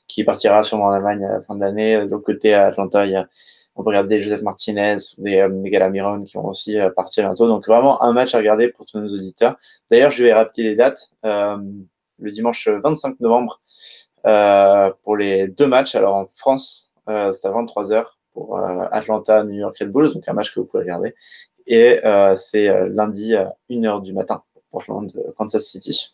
[0.08, 1.98] qui partira sûrement en Allemagne à la fin de l'année.
[2.06, 3.28] De l'autre côté à Atlanta, il y a,
[3.76, 7.48] on peut regarder Joseph Martinez, des Miguel Amiron qui vont aussi partir bientôt.
[7.48, 9.58] Donc vraiment un match à regarder pour tous nos auditeurs.
[9.90, 11.12] D'ailleurs, je vais rappeler les dates.
[11.24, 13.62] le dimanche 25 novembre
[15.04, 15.96] pour les deux matchs.
[15.96, 20.24] Alors en France, euh, c'est à 23h pour euh, Atlanta, New York Red Bulls, donc
[20.28, 21.14] un match que vous pouvez regarder.
[21.68, 26.14] Et euh, c'est lundi à 1h du matin pour Portland, Kansas City.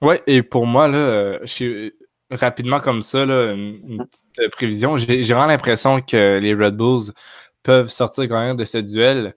[0.00, 1.38] Ouais, et pour moi, là,
[2.30, 7.12] rapidement comme ça, une, petite prévision, j'ai vraiment l'impression que les Red Bulls
[7.62, 9.34] peuvent sortir quand même de ce duel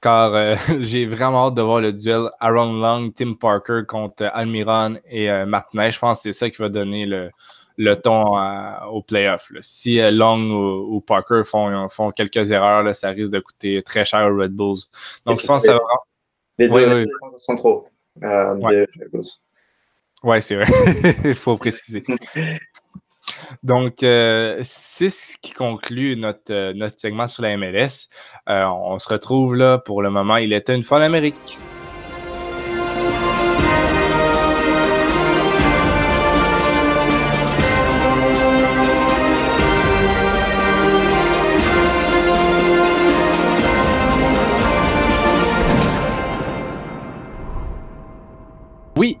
[0.00, 5.28] car j'ai vraiment hâte de voir le duel Aaron Long, Tim Parker contre Almiron et
[5.44, 5.90] Martinez.
[5.90, 7.30] Je pense que c'est ça qui va donner le,
[7.80, 8.36] le ton
[8.90, 9.50] au playoff.
[9.62, 14.30] Si euh, Long ou, Parker font, font quelques erreurs, ça risque de coûter très cher
[14.30, 14.84] aux Red Bulls.
[15.24, 15.80] Donc, je pense que ça va.
[16.58, 17.06] Les deux
[17.38, 17.86] centraux
[18.22, 18.86] euh, ouais.
[20.22, 20.66] Oui, c'est vrai.
[21.24, 22.04] Il faut préciser.
[23.62, 28.08] Donc, euh, c'est ce qui conclut notre, notre segment sur la MLS.
[28.46, 30.36] on se retrouve là pour le moment.
[30.36, 31.58] Il était une fois en Amérique.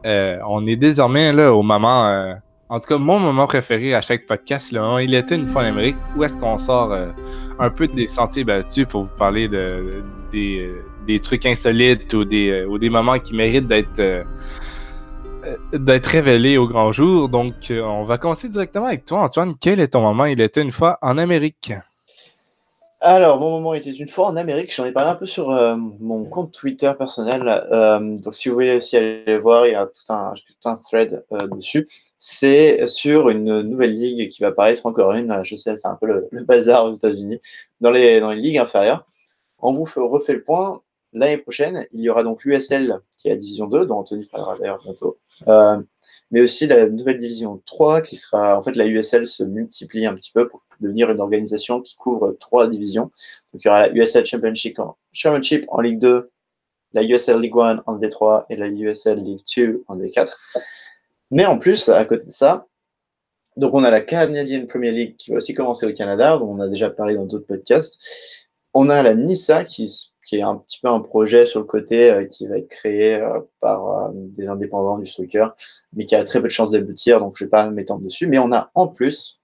[0.06, 2.34] Euh, on est désormais là au moment, euh,
[2.68, 5.66] en tout cas mon moment préféré à chaque podcast, là, il était une fois en
[5.66, 7.08] Amérique, où est-ce qu'on sort euh,
[7.58, 13.18] un peu des sentiers battus pour vous parler de, des, trucs insolites ou des, moments
[13.18, 14.26] qui méritent d'être
[16.06, 17.28] révélés au grand jour.
[17.28, 19.54] Donc, on va commencer directement avec toi, Antoine.
[19.60, 20.26] Quel est ton moment?
[20.26, 21.72] Il était une fois en Amérique.
[23.02, 24.74] Alors, mon moment était une fois en Amérique.
[24.74, 27.48] J'en ai parlé un peu sur euh, mon compte Twitter personnel.
[27.48, 31.46] Euh, donc, si vous voulez aussi aller voir, il y a tout un, thread euh,
[31.46, 31.88] dessus.
[32.18, 35.40] C'est sur une nouvelle ligue qui va apparaître encore une.
[35.44, 37.40] Je sais, c'est un peu le, bazar aux États-Unis.
[37.80, 39.06] Dans les, dans les ligues inférieures.
[39.60, 40.82] On vous refait le point.
[41.14, 44.58] L'année prochaine, il y aura donc l'USL qui est à Division 2, dont Anthony parlera
[44.58, 45.18] d'ailleurs bientôt
[46.30, 50.14] mais aussi la nouvelle division 3 qui sera, en fait, la USL se multiplie un
[50.14, 53.10] petit peu pour devenir une organisation qui couvre trois divisions.
[53.52, 56.30] Donc, il y aura la USL Championship en, Ligue 2,
[56.92, 60.32] la USL League 1 en D3 et la USL League 2 en D4.
[61.32, 62.66] Mais en plus, à côté de ça,
[63.56, 66.60] donc on a la Canadian Premier League qui va aussi commencer au Canada, dont on
[66.60, 68.00] a déjà parlé dans d'autres podcasts.
[68.74, 72.10] On a la NISA qui qui est un petit peu un projet sur le côté
[72.10, 75.56] euh, qui va être créé euh, par euh, des indépendants du soccer,
[75.92, 78.28] mais qui a très peu de chances d'aboutir, donc je ne vais pas m'étendre dessus.
[78.28, 79.40] Mais on a en plus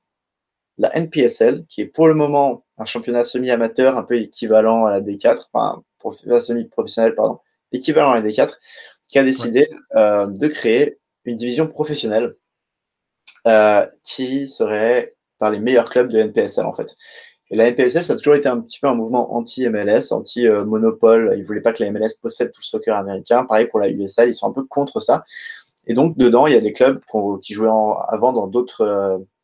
[0.79, 5.01] la NPSL, qui est pour le moment un championnat semi-amateur, un peu équivalent à la
[5.01, 5.83] D4, enfin,
[6.41, 7.41] semi-professionnel, pardon,
[7.73, 8.57] équivalent à la D4,
[9.09, 12.37] qui a décidé de créer une division professionnelle
[14.05, 16.95] qui serait par les meilleurs clubs de NPSL, en fait.
[17.51, 21.31] Et la NPSL, ça a toujours été un petit peu un mouvement anti-MLS, anti-monopole.
[21.35, 23.45] Ils ne voulaient pas que la MLS possède tout le soccer américain.
[23.45, 25.25] Pareil pour la USL, ils sont un peu contre ça.
[25.87, 27.01] Et donc, dedans, il y a des clubs
[27.43, 28.83] qui jouaient avant dans d'autres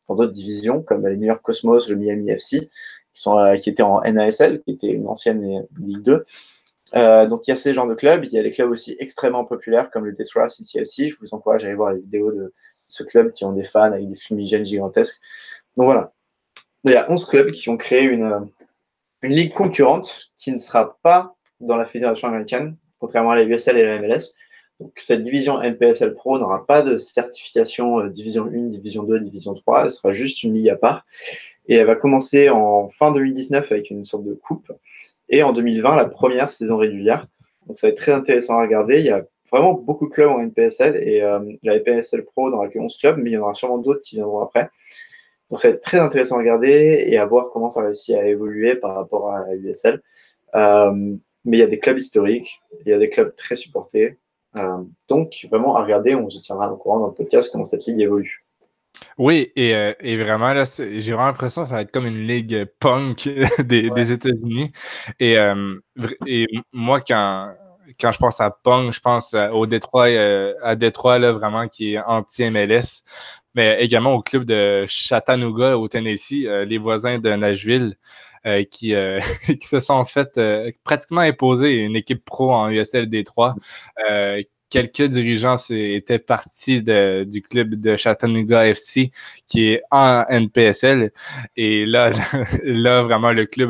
[0.09, 2.69] euh, divisions, comme les New York Cosmos, le Miami FC,
[3.13, 6.25] qui, sont, euh, qui étaient en NASL, qui était une ancienne Ligue 2.
[6.95, 8.95] Euh, donc il y a ces genres de clubs, il y a des clubs aussi
[8.99, 11.09] extrêmement populaires comme le Detroit City FC.
[11.09, 12.53] Je vous encourage à aller voir les vidéos de
[12.87, 15.19] ce club qui ont des fans avec des fumigènes gigantesques.
[15.75, 16.13] Donc voilà,
[16.85, 18.49] il y a 11 clubs qui ont créé une,
[19.21, 23.77] une ligue concurrente qui ne sera pas dans la fédération américaine, contrairement à la USL
[23.77, 24.33] et la MLS.
[24.79, 29.53] Donc, cette division NPSL Pro n'aura pas de certification euh, Division 1, Division 2, Division
[29.53, 29.85] 3.
[29.85, 31.05] Elle sera juste une ligue à part.
[31.67, 34.71] Et elle va commencer en fin 2019 avec une sorte de coupe.
[35.29, 37.27] Et en 2020, la première saison régulière.
[37.67, 38.99] Donc, ça va être très intéressant à regarder.
[38.99, 40.97] Il y a vraiment beaucoup de clubs en NPSL.
[41.07, 43.77] Et euh, la NPSL Pro n'aura que 11 clubs, mais il y en aura sûrement
[43.77, 44.69] d'autres qui viendront après.
[45.53, 48.25] Donc, ça va être très intéressant à regarder et à voir comment ça réussit à
[48.25, 50.01] évoluer par rapport à la USL.
[50.55, 54.17] Euh, mais il y a des clubs historiques, il y a des clubs très supportés.
[54.55, 57.85] Euh, donc, vraiment, à regarder, on se tiendra au courant dans le podcast comment cette
[57.85, 58.43] ligue évolue.
[59.19, 62.25] Oui, et, euh, et vraiment, là, j'ai vraiment l'impression que ça va être comme une
[62.25, 63.29] ligue punk
[63.63, 64.71] des, des États-Unis.
[65.19, 65.35] Et,
[66.25, 67.53] et moi, quand,
[68.01, 70.07] quand je pense à punk, je pense au Détroit,
[70.63, 73.03] à Détroit, là, vraiment, qui est anti-MLS,
[73.55, 77.95] mais également au club de Chattanooga, au Tennessee, les voisins de Nashville.
[78.45, 79.21] Euh, qui, euh,
[79.61, 83.55] qui se sont fait euh, pratiquement imposer une équipe pro en USL D3
[84.69, 89.11] quelques dirigeants étaient partis de, du club de Chattanooga FC
[89.45, 91.11] qui est en NPSL.
[91.55, 92.09] Et là,
[92.63, 93.69] là vraiment, le club,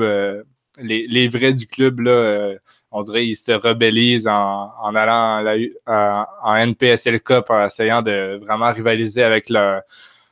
[0.78, 2.54] les, les, vrais du club, là,
[2.94, 5.44] on dirait, ils se rebellisent en, allant
[5.88, 9.82] en NPSL Cup, en essayant de vraiment rivaliser avec le,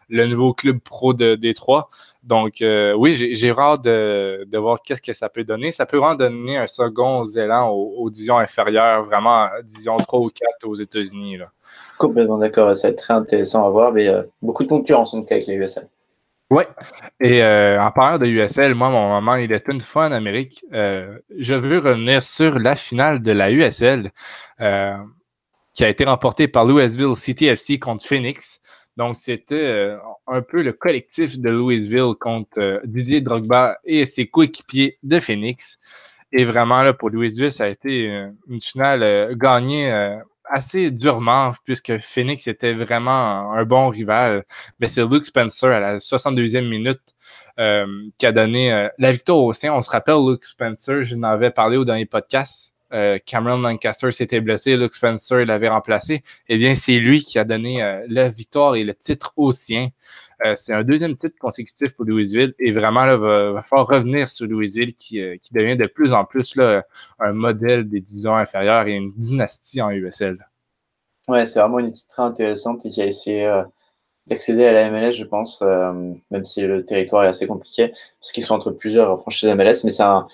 [0.09, 1.89] nouveau club pro de Détroit.
[2.23, 5.71] Donc, euh, oui, j'ai hâte de, voir qu'est-ce que ça peut donner.
[5.71, 10.67] Ça peut vraiment donner un second élan aux, divisions inférieures, vraiment division 3 ou 4
[10.67, 11.39] aux États-Unis.
[11.97, 12.77] Complètement d'accord.
[12.77, 15.55] Ça va être très intéressant à voir, mais a beaucoup de concurrence en avec les
[15.55, 15.87] USL.
[16.51, 16.63] Oui.
[17.19, 20.63] Et euh, en parlant de USL, moi, mon moment, il est une fois en Amérique.
[20.73, 24.11] Euh, je veux revenir sur la finale de la USL
[25.73, 28.61] qui a été remportée par Louisville City FC contre Phoenix.
[28.97, 34.27] Donc, c'était euh, un peu le collectif de Louisville contre euh, Didier Drogba et ses
[34.27, 35.79] coéquipiers de Phoenix.
[36.33, 40.15] Et vraiment, là, pour Louisville, ça a été euh, une finale gagnée
[40.51, 44.43] assez durement, puisque Phoenix était vraiment un bon rival.
[44.79, 47.01] Mais c'est Luke Spencer à la 62e minute
[48.17, 49.73] qui a donné la victoire au sien.
[49.75, 52.73] On se rappelle, Luke Spencer, je n'en avais parlé au dernier podcast.
[52.93, 57.45] Euh, Cameron Lancaster s'était blessé, Luke Spencer l'avait remplacé, eh bien, c'est lui qui a
[57.45, 59.87] donné euh, la victoire et le titre au sien.
[60.45, 64.29] Euh, c'est un deuxième titre consécutif pour Louisville et vraiment, là, va, va falloir revenir
[64.29, 66.83] sur Louisville qui, qui devient de plus en plus là,
[67.19, 70.37] un modèle des divisions inférieures et une dynastie en USL.
[71.27, 73.63] Ouais, c'est vraiment une équipe très intéressante et qui a essayé
[74.27, 78.43] d'accéder à la MLS, je pense, même si le territoire est assez compliqué, parce qu'ils
[78.43, 80.27] sont entre plusieurs franchises MLS, mais c'est un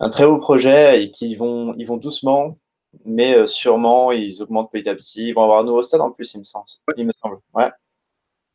[0.00, 2.56] un très beau projet et qui vont, ils vont doucement,
[3.04, 5.28] mais euh, sûrement, ils augmentent petit à petit.
[5.28, 6.66] Ils vont avoir un nouveau stade en plus, il me semble.
[6.96, 7.38] Il me semble.
[7.54, 7.70] Ouais.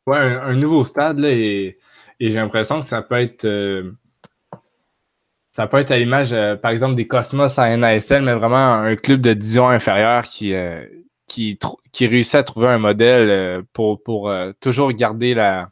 [0.06, 1.78] Ouais, un, nouveau stade, là, et,
[2.20, 3.44] j'ai l'impression que ça peut être.
[3.44, 3.92] Euh,
[5.52, 8.94] ça peut être à l'image, euh, par exemple, des Cosmos en NASL, mais vraiment un
[8.96, 10.54] club de division inférieure qui,
[11.26, 11.58] qui,
[11.92, 15.70] qui réussit à trouver un modèle pour, pour toujours garder la,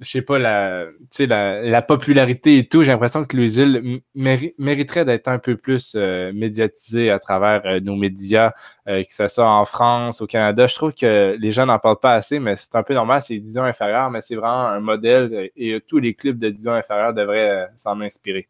[0.00, 0.86] je sais pas, la,
[1.20, 6.32] la, la popularité et tout, j'ai l'impression que Louisville mériterait d'être un peu plus euh,
[6.32, 8.52] médiatisé à travers euh, nos médias,
[8.88, 10.66] euh, que ce soit en France, au Canada.
[10.66, 13.34] Je trouve que les gens n'en parlent pas assez, mais c'est un peu normal, c'est
[13.34, 17.68] division inférieure, mais c'est vraiment un modèle et tous les clubs de division inférieure devraient
[17.76, 18.48] s'en inspirer.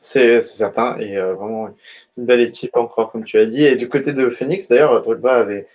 [0.00, 1.68] C'est certain, et vraiment
[2.16, 3.64] une belle équipe encore, comme tu as dit.
[3.64, 5.66] Et du côté de Phoenix, d'ailleurs, Drogba avait.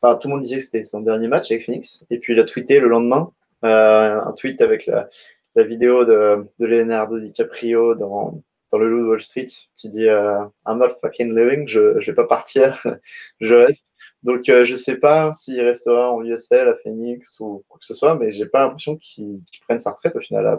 [0.00, 2.40] Enfin, tout le monde disait que c'était son dernier match avec Phoenix, et puis il
[2.40, 5.08] a tweeté le lendemain euh, un tweet avec la,
[5.56, 8.42] vidéo de, Leonardo DiCaprio dans,
[8.74, 9.46] dans le Loup Wall Street
[9.76, 12.84] qui dit euh, I'm not fucking living, je ne vais pas partir,
[13.40, 13.94] je reste.
[14.24, 17.94] Donc euh, je sais pas s'il restera en USL à Phoenix ou quoi que ce
[17.94, 20.58] soit, mais j'ai pas l'impression qu'il prenne sa retraite au final.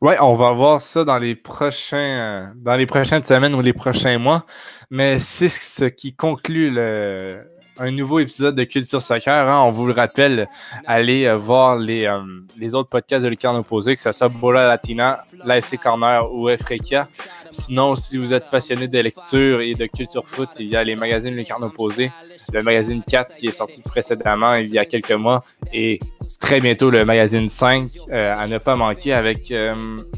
[0.00, 4.18] Ouais, on va voir ça dans les prochains, dans les prochaines semaines ou les prochains
[4.18, 4.46] mois.
[4.88, 7.44] Mais c'est ce qui conclut le,
[7.78, 9.48] un nouveau épisode de Culture Soccer.
[9.48, 9.62] Hein.
[9.64, 10.48] On vous le rappelle,
[10.86, 12.20] allez euh, voir les, euh,
[12.56, 17.08] les autres podcasts de Lucarne Opposé, que ce soit Bola Latina, l'AFC Corner ou Efrekia.
[17.50, 20.96] Sinon, si vous êtes passionné de lecture et de culture foot, il y a les
[20.96, 22.10] magazines Lucarne Opposé,
[22.52, 25.40] le magazine 4 qui est sorti précédemment il y a quelques mois
[25.72, 25.98] et
[26.40, 29.52] très bientôt le magazine 5 euh, à ne pas manquer avec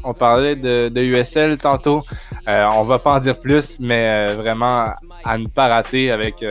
[0.03, 2.03] on parlait de, de USL tantôt
[2.45, 4.89] on va pas en dire plus mais vraiment
[5.23, 6.43] à ne pas rater avec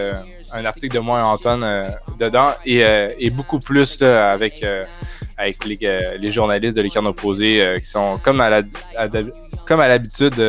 [0.57, 1.89] un article de moi et Antoine euh,
[2.19, 4.85] dedans et, euh, et, beaucoup plus là, avec, euh,
[5.37, 5.79] avec les,
[6.19, 8.63] les, journalistes de l'écart opposé qui sont comme à la
[9.67, 10.41] comme à l'habitude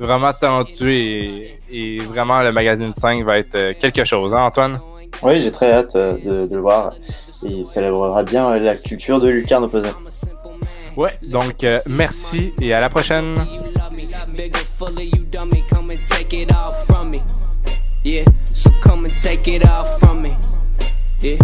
[0.00, 4.78] vraiment talentueux et, et vraiment le magazine 5 va être euh, quelque chose, hein, Antoine?
[5.22, 6.94] Oui, j'ai très hâte euh, de, de le voir.
[7.44, 9.90] Et il célébrera bien euh, la culture de Lucarne opposé.
[10.96, 13.36] Ouais, donc euh, merci et à la prochaine.
[13.36, 14.60] You bigger,
[15.30, 15.62] dummy.
[15.68, 17.20] Come and take it all from me.
[18.02, 20.34] Yeah, so come and take it all from me.
[21.20, 21.36] Yeah.